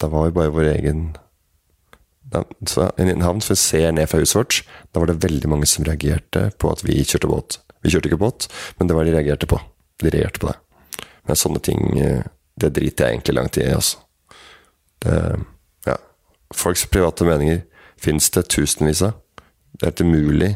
[0.00, 1.08] da var vi bare vår egen
[2.34, 4.60] I en havn, jeg ser ned fra huset vårt,
[4.92, 7.58] da var det veldig mange som reagerte på at vi kjørte båt.
[7.84, 9.60] Vi kjørte ikke båt, men det var de reagerte på.
[10.02, 10.56] De reagerte på det.
[11.28, 12.24] Men sånne ting, eh,
[12.58, 14.02] det driter jeg egentlig langt i, altså.
[15.04, 15.14] Det,
[15.86, 15.96] ja.
[16.54, 17.62] Folks private meninger
[18.00, 19.14] fins det tusenvis av.
[19.76, 20.50] Det er helt umulig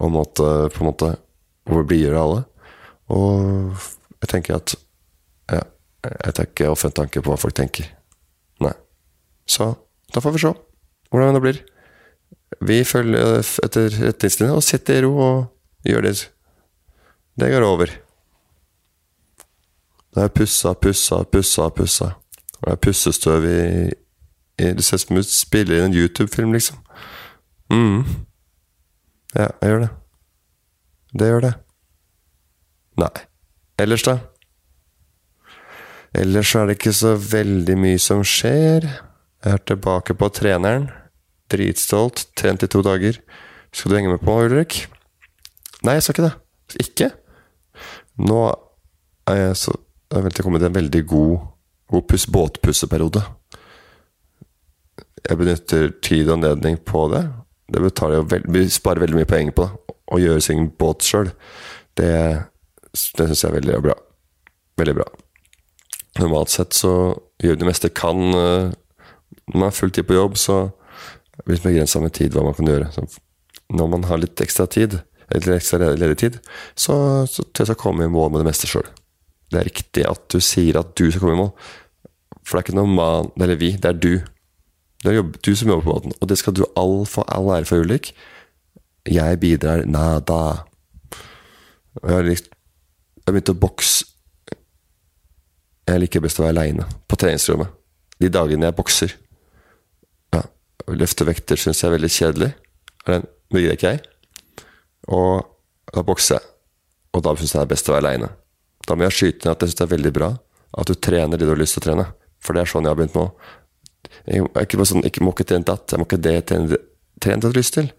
[0.00, 1.12] å måtte, på en måte
[1.68, 2.42] overblidgjøre alle.
[3.12, 3.78] Og
[4.22, 4.74] jeg tenker at
[5.52, 5.62] ja,
[6.08, 7.90] jeg tar ikke offentlig tanke på hva folk tenker.
[8.64, 8.74] Nei.
[9.46, 9.74] Så
[10.14, 10.54] da får vi se
[11.12, 11.60] hvordan det blir.
[12.62, 16.16] Vi følger etter retningslinjene og sitter i ro og gjør det.
[17.40, 17.92] Det går over.
[20.12, 22.10] Det er pussa, pussa, pussa, pussa.
[22.60, 23.60] Og det er pussestøv i,
[24.62, 26.78] Det ser ut som du spiller inn en YouTube-film, liksom.
[27.72, 28.04] mm.
[29.34, 29.90] Ja, jeg gjør det.
[31.18, 31.52] Det gjør det.
[33.00, 33.14] Nei.
[33.80, 34.18] Ellers, da?
[36.14, 38.84] Ellers er det ikke så veldig mye som skjer.
[38.84, 40.90] Jeg er tilbake på treneren.
[41.52, 42.26] Dritstolt.
[42.38, 43.18] Trent i to dager.
[43.72, 44.82] Skal du henge med på, Ulrik?
[45.82, 46.34] Nei, jeg skal ikke det.
[46.86, 47.08] Ikke?
[48.22, 48.42] Nå
[49.28, 49.74] er jeg så
[50.12, 51.38] Jeg vel kommet i en veldig god,
[51.88, 53.22] god puss, båtpusseperiode.
[55.24, 57.22] Jeg benytter tid og anledning på det.
[57.72, 59.96] Det betaler jo veld, Vi sparer veldig mye penger på det.
[60.12, 61.30] Å gjøre sin båt sjøl,
[61.96, 62.10] det,
[62.92, 63.96] det syns jeg er veldig bra.
[64.82, 65.06] Veldig bra.
[66.20, 66.92] Normalt sett så
[67.40, 70.58] gjør det meste kan Når man har full tid på jobb, så
[71.50, 72.90] litt begrensa med tid hva man kan gjøre.
[72.94, 73.06] Så
[73.72, 74.98] når man har litt ekstra tid,
[75.32, 76.40] eller ekstra ledig tid,
[76.74, 76.94] så,
[77.30, 78.88] så tør jeg å komme i mål med det meste sjøl.
[79.52, 81.52] Det er riktig at du sier at du skal komme i mål,
[82.42, 84.12] for det er ikke noe man Eller vi, det er du.
[85.02, 87.68] Det er du som jobber på båten, og det skal du all få all ære
[87.68, 88.12] for, Ulrik.
[89.08, 90.64] Jeg bidrar nada.
[92.02, 92.42] Jeg har, jeg
[93.26, 94.06] har begynt å bokse
[95.90, 97.70] Jeg liker best å være aleine på treningsrommet.
[98.22, 99.14] De dagene jeg bokser.
[100.82, 102.52] Ja, Løfte vekter syns jeg er veldig kjedelig.
[103.06, 103.18] Det
[103.54, 104.02] gidder ikke jeg.
[105.12, 105.42] Og
[105.92, 106.48] da bokser jeg.
[107.12, 108.30] Og da syns jeg det er best å være aleine.
[108.86, 110.32] Da må jeg skyte inn at jeg syns det er veldig bra
[110.72, 112.06] at du trener det du har lyst til å trene.
[112.42, 113.26] For det er sånn jeg har begynt nå.
[114.26, 116.78] Jeg, ikke sånn, jeg må ikke trene datt, jeg må ikke det trene,
[117.22, 117.90] det du har lyst til.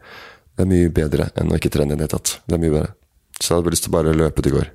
[0.54, 2.38] Det er mye bedre enn å ikke trene i det hele tatt.
[2.48, 2.96] Det er mye bedre.
[3.40, 4.72] Så jeg hadde lyst til å bare løpe til går.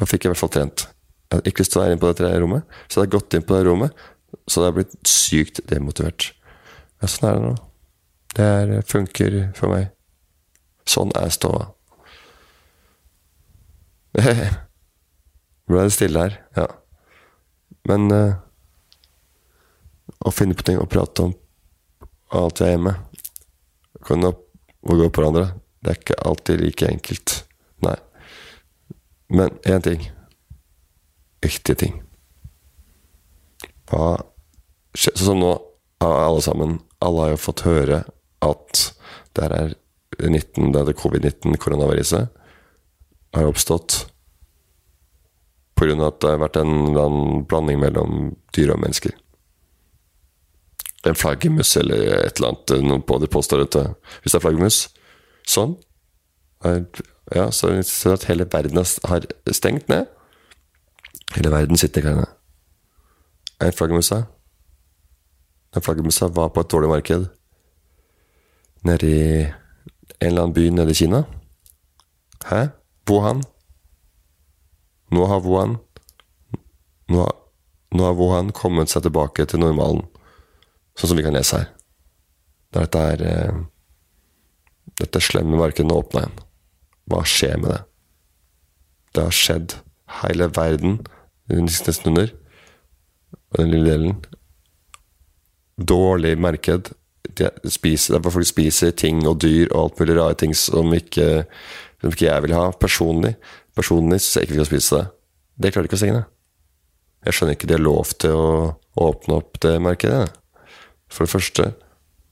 [0.00, 0.86] Da fikk jeg i hvert fall trent.
[1.28, 3.36] Jeg hadde ikke lyst til å være inne på det rommet, så jeg hadde gått
[3.36, 4.02] inn på det rommet,
[4.46, 6.30] så hadde jeg blitt sykt demotivert.
[7.04, 7.54] Ja, sånn er det nå.
[8.34, 9.90] Det er, funker for meg.
[10.88, 11.66] Sånn er ståa.
[15.68, 16.38] Ble det stille her?
[16.56, 16.64] Ja.
[17.84, 18.38] Men uh,
[20.24, 21.34] å finne på ting å prate om
[22.32, 22.94] alt jeg er hjemme
[24.08, 24.32] Kan gå
[24.80, 25.60] på hverandre.
[25.84, 27.36] Det er ikke alltid like enkelt.
[27.84, 27.98] Nei.
[29.28, 30.08] Men én ting.
[31.44, 32.00] Viktige ting.
[33.92, 34.16] Hva
[34.96, 35.52] skjer Sånn som nå,
[36.04, 36.78] alle sammen.
[37.04, 38.04] Alle har jo fått høre
[38.44, 38.82] at
[39.34, 39.74] det er
[40.20, 42.28] 19, det er covid-19, koronaviruset,
[43.34, 44.04] har oppstått
[45.74, 46.06] pga.
[46.06, 49.14] at det har vært en, en blanding mellom dyr og mennesker.
[51.04, 53.82] En flaggermus eller et eller annet noen på de påstår dette.
[54.22, 54.84] Hvis det er flaggermus
[55.44, 55.76] sånn
[57.34, 60.06] Ja, så ser det at hele verden har stengt ned.
[61.34, 62.30] Hele verden sitter i her.
[63.64, 64.22] En flaggermusa
[65.74, 67.26] Den flaggermusa var på et dårlig marked
[68.84, 71.24] nede i en eller annen by nede i Kina.
[72.44, 72.68] Hæ?
[73.10, 73.42] Wuhan?
[75.10, 75.78] Nå har Wuhan
[77.08, 77.32] nå, har,
[77.90, 80.04] nå har Wuhan kommet seg tilbake til normalen,
[80.96, 81.72] sånn som vi kan lese her.
[82.74, 83.62] Dette er eh,
[84.94, 86.34] Dette slemme markedet nå åpna igjen.
[87.10, 87.80] Hva skjer med det?
[89.10, 89.72] Det har skjedd.
[90.20, 91.00] Hele verden,
[91.50, 92.30] nesten under,
[93.50, 94.20] og den lille delen
[95.76, 96.92] Dårlig marked.
[97.34, 101.44] De spiser, derfor folk spiser ting og dyr og alt mulig rare ting som ikke,
[102.00, 103.34] som ikke jeg vil ha personlig.
[103.74, 105.06] Personlig syns jeg ikke vi skal spise det.
[105.54, 106.26] Det klarer ikke å stenge det.
[107.24, 108.48] Jeg skjønner ikke de har lov til å
[109.04, 110.28] åpne opp det markedet.
[111.10, 111.72] For det første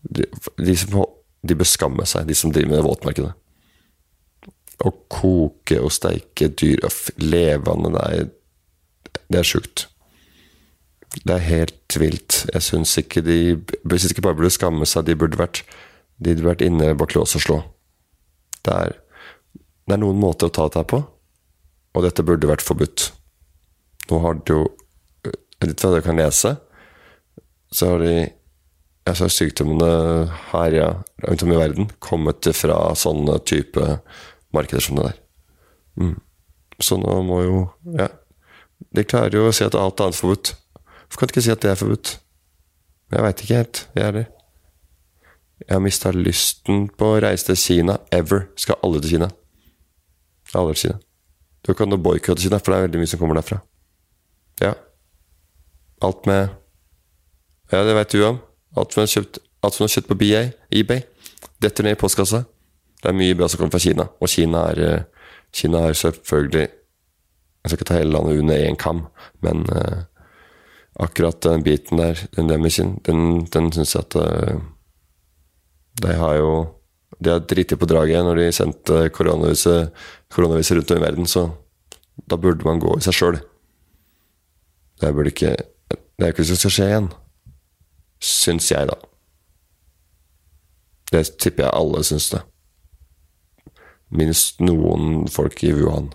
[0.03, 0.25] De,
[0.59, 1.05] de, som,
[1.47, 3.35] de bør skamme seg, de som driver med det våtmarkedet.
[4.83, 6.83] Å koke og steike dyr
[7.23, 8.25] levende, det
[9.31, 9.87] det er sjukt.
[11.21, 12.43] Det er helt vilt.
[12.49, 15.63] Jeg syns ikke de Jeg syns ikke bare burde skamme seg, de burde vært
[16.23, 17.59] De burde vært inne bak lås og slå.
[18.63, 18.93] Det er,
[19.89, 21.01] det er noen måter å ta dette på,
[21.93, 23.09] og dette burde vært forbudt.
[24.11, 24.69] Nå har det jo
[25.63, 26.57] Litt hva dere kan lese,
[27.71, 28.15] så har de
[29.07, 29.91] altså sykdommene
[30.51, 30.89] her ja,
[31.23, 33.85] rundt om i verden kommet fra sånne type
[34.51, 35.21] markeder som det der.
[36.03, 36.17] Mm.
[36.83, 37.63] Så nå må jo
[37.99, 38.09] Ja.
[38.91, 40.49] De klarer jo å si at alt annet er forbudt.
[41.13, 42.21] Hvorfor kan du ikke si at det er forbudt?
[43.13, 43.89] Jeg veit ikke helt.
[43.95, 44.25] Jeg er det.
[45.61, 47.99] Jeg har mista lysten på å reise til Kina.
[48.09, 48.47] Ever.
[48.57, 49.29] Skal alle til Kina.
[50.57, 50.97] Alle til Kina.
[51.69, 53.61] Du kan nå boikotte Kina, for det er veldig mye som kommer derfra.
[54.63, 54.73] Ja.
[56.01, 56.49] Alt med
[57.73, 58.41] Ja, det veit du om.
[58.77, 60.41] Alt kjøpt, alt for noe kjøpt på BA,
[60.73, 61.05] eBay.
[61.61, 62.47] Detter ned i postkassa.
[63.03, 64.09] Det er mye bra som kommer fra Kina.
[64.17, 65.05] Og Kina er eh,
[65.53, 69.05] Kina er selvfølgelig Jeg skal ikke ta hele landet under én kam,
[69.45, 70.03] men uh,
[71.03, 74.61] akkurat den biten der, den damagen, den, den syns jeg at uh,
[76.03, 76.53] De har jo
[77.23, 79.93] De har driti på draget når de sendte koronaviruset,
[80.33, 81.51] koronaviruset rundt om i verden, så
[82.27, 83.39] da burde man gå i seg sjøl.
[85.01, 85.55] Det burde ikke
[85.91, 87.09] Det er ikke det som skal skje igjen.
[88.23, 88.97] Syns jeg, da.
[91.13, 92.43] Det tipper jeg alle syns det.
[94.13, 96.11] Minst noen folk i Wuhan.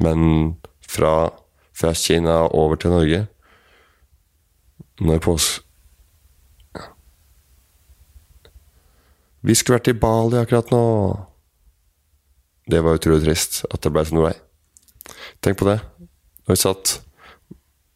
[0.00, 0.56] Men
[0.86, 1.30] fra,
[1.80, 3.26] fra Kina over til Norge
[5.00, 5.48] Når pås...
[9.40, 10.84] Vi skulle vært i Bali akkurat nå.
[12.68, 14.34] Det var utrolig trist at det ble sånn vei.
[15.40, 15.78] Tenk på det.
[16.44, 16.92] Når vi satt,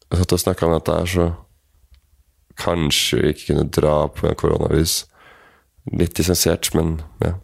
[0.09, 1.27] satt og snakka om dette her, så
[2.57, 5.03] kanskje vi ikke kunne dra på en koronavirus.
[5.93, 7.35] Litt distansert, men ja.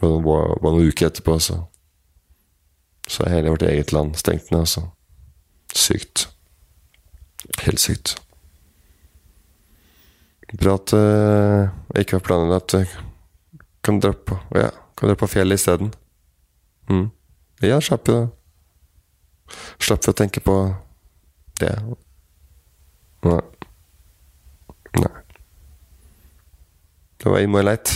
[0.00, 1.66] Det var, noen uker etterpå, så
[3.08, 4.84] Så er hele vårt eget land stengt ned, altså.
[5.74, 6.28] Sykt.
[7.64, 8.16] Helt sykt.
[10.58, 11.68] Bra at uh,
[12.00, 13.54] ikke har planlagt at jeg
[13.84, 15.92] kan dra på Ja, kan dra på fjellet isteden.
[16.88, 17.10] Mm.
[17.64, 18.22] Ja, slapp jo.
[19.80, 20.56] Slapp å tenke på
[21.60, 21.74] det.
[23.26, 23.40] Nei.
[24.98, 25.14] Nei.
[27.18, 27.92] Det var innmari leit.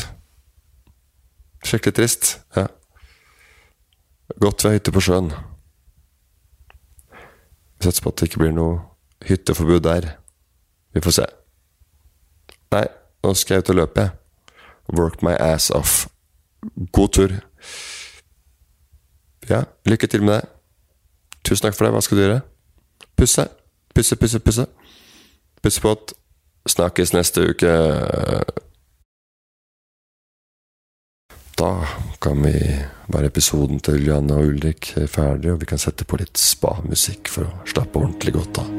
[1.62, 2.32] Skikkelig trist.
[2.56, 2.66] Ja.
[4.40, 5.32] Godt vi har hytte på sjøen.
[7.78, 8.80] Vi satser på at det ikke blir noe
[9.26, 10.08] hytteforbud der.
[10.94, 11.26] Vi får se.
[12.72, 12.86] Nei,
[13.24, 14.16] nå skal jeg ut og løpe, jeg.
[14.98, 16.06] Work my ass off.
[16.92, 17.36] God tur.
[19.48, 20.48] Ja, lykke til med det.
[21.44, 21.92] Tusen takk for det.
[21.94, 22.40] Hva skal du gjøre?
[23.16, 23.46] Pusse.
[23.94, 24.66] Pusse, pusse, pusse.
[25.62, 26.14] Pusse på at
[26.68, 27.70] Snakkes neste uke.
[31.62, 31.86] Da
[32.18, 32.58] kan vi
[33.06, 37.46] være episoden til Janne og Ulrik ferdig, og vi kan sette på litt spa-musikk for
[37.46, 38.72] å slappe ordentlig godt av.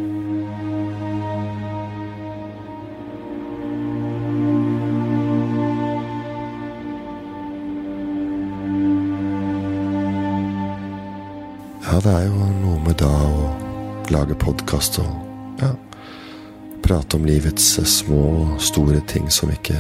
[11.88, 13.48] Ja, det er jo noe med da å
[14.12, 15.72] lage podkast og ja,
[16.84, 19.80] prate om livets små og store ting som ikke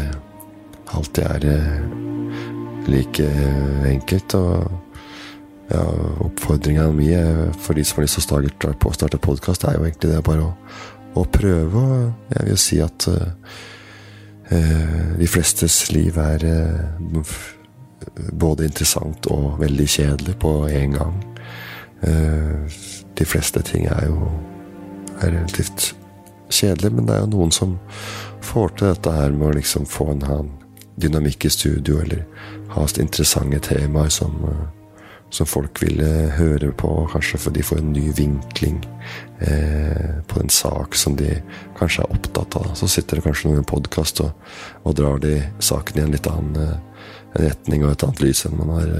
[0.95, 2.02] alltid er eh,
[2.87, 3.27] like
[3.89, 4.35] enkelt.
[4.37, 4.71] Og
[5.71, 5.83] ja,
[6.25, 7.09] oppfordringa mi
[7.59, 10.23] for de som har lyst til å starte, på, starte podkast, er jo egentlig det
[10.25, 10.53] bare å,
[11.19, 11.83] å prøve.
[11.83, 13.53] Og jeg vil si at uh,
[15.19, 17.35] de flestes liv er uh,
[18.33, 21.21] både interessant og veldig kjedelig på en gang.
[22.03, 24.25] De fleste ting er jo
[25.21, 25.93] er relativt
[26.51, 27.77] kjedelig, men det er jo noen som
[28.43, 30.51] får til dette her med å liksom få en, en
[30.95, 32.25] dynamikk i studio, eller
[32.75, 34.45] ha interessante temaer som,
[35.33, 36.01] som folk vil
[36.37, 38.79] høre på, kanskje for de får en ny vinkling
[39.39, 41.39] eh, på en sak som de
[41.79, 42.71] kanskje er opptatt av.
[42.77, 44.31] Så sitter det kanskje noen i en podkast og,
[44.83, 46.79] og, drar de saken i en litt annen
[47.33, 48.95] retning og et annet lys enn man har,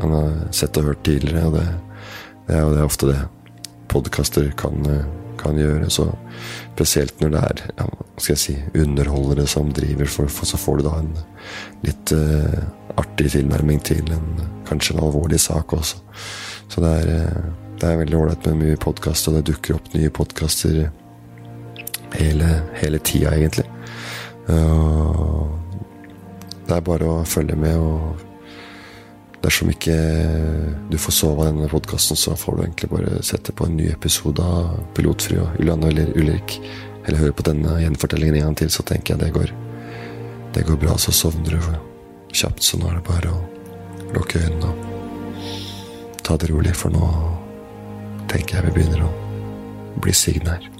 [0.00, 1.46] man har sett og hørt tidligere.
[1.46, 1.68] og det
[2.50, 3.18] det er jo det ofte det
[3.92, 4.86] podkaster kan,
[5.40, 5.90] kan, gjøre.
[5.92, 6.06] Så
[6.74, 10.80] spesielt når det er ja, skal jeg si, underholdere som driver, for, for så får
[10.80, 11.10] du da en
[11.86, 12.60] litt uh,
[13.00, 14.30] artig tilnærming til en,
[14.68, 16.00] kanskje en alvorlig sak også.
[16.70, 17.36] Så det er,
[17.80, 20.82] det er veldig ålreit med mye podkast, og det dukker opp nye podkaster
[22.18, 23.66] hele, hele tida, egentlig.
[24.50, 25.46] Uh,
[26.66, 28.26] det er bare å følge med og
[29.40, 29.96] Dersom ikke
[30.90, 33.88] du får sove av denne podkasten, så får du egentlig bare sette på en ny
[33.92, 36.58] episode av Pilotfri og Julianne eller Ulrik.
[37.06, 39.54] Eller høre på denne gjenfortellingen en gang til, så tenker jeg det går,
[40.56, 40.98] det går bra.
[41.00, 41.70] Så sovner du
[42.36, 43.40] kjapt, så nå er det bare å
[44.12, 47.08] lukke øynene og ta det rolig, for nå
[48.30, 49.14] tenker jeg vi begynner å
[50.04, 50.70] bli sigende her.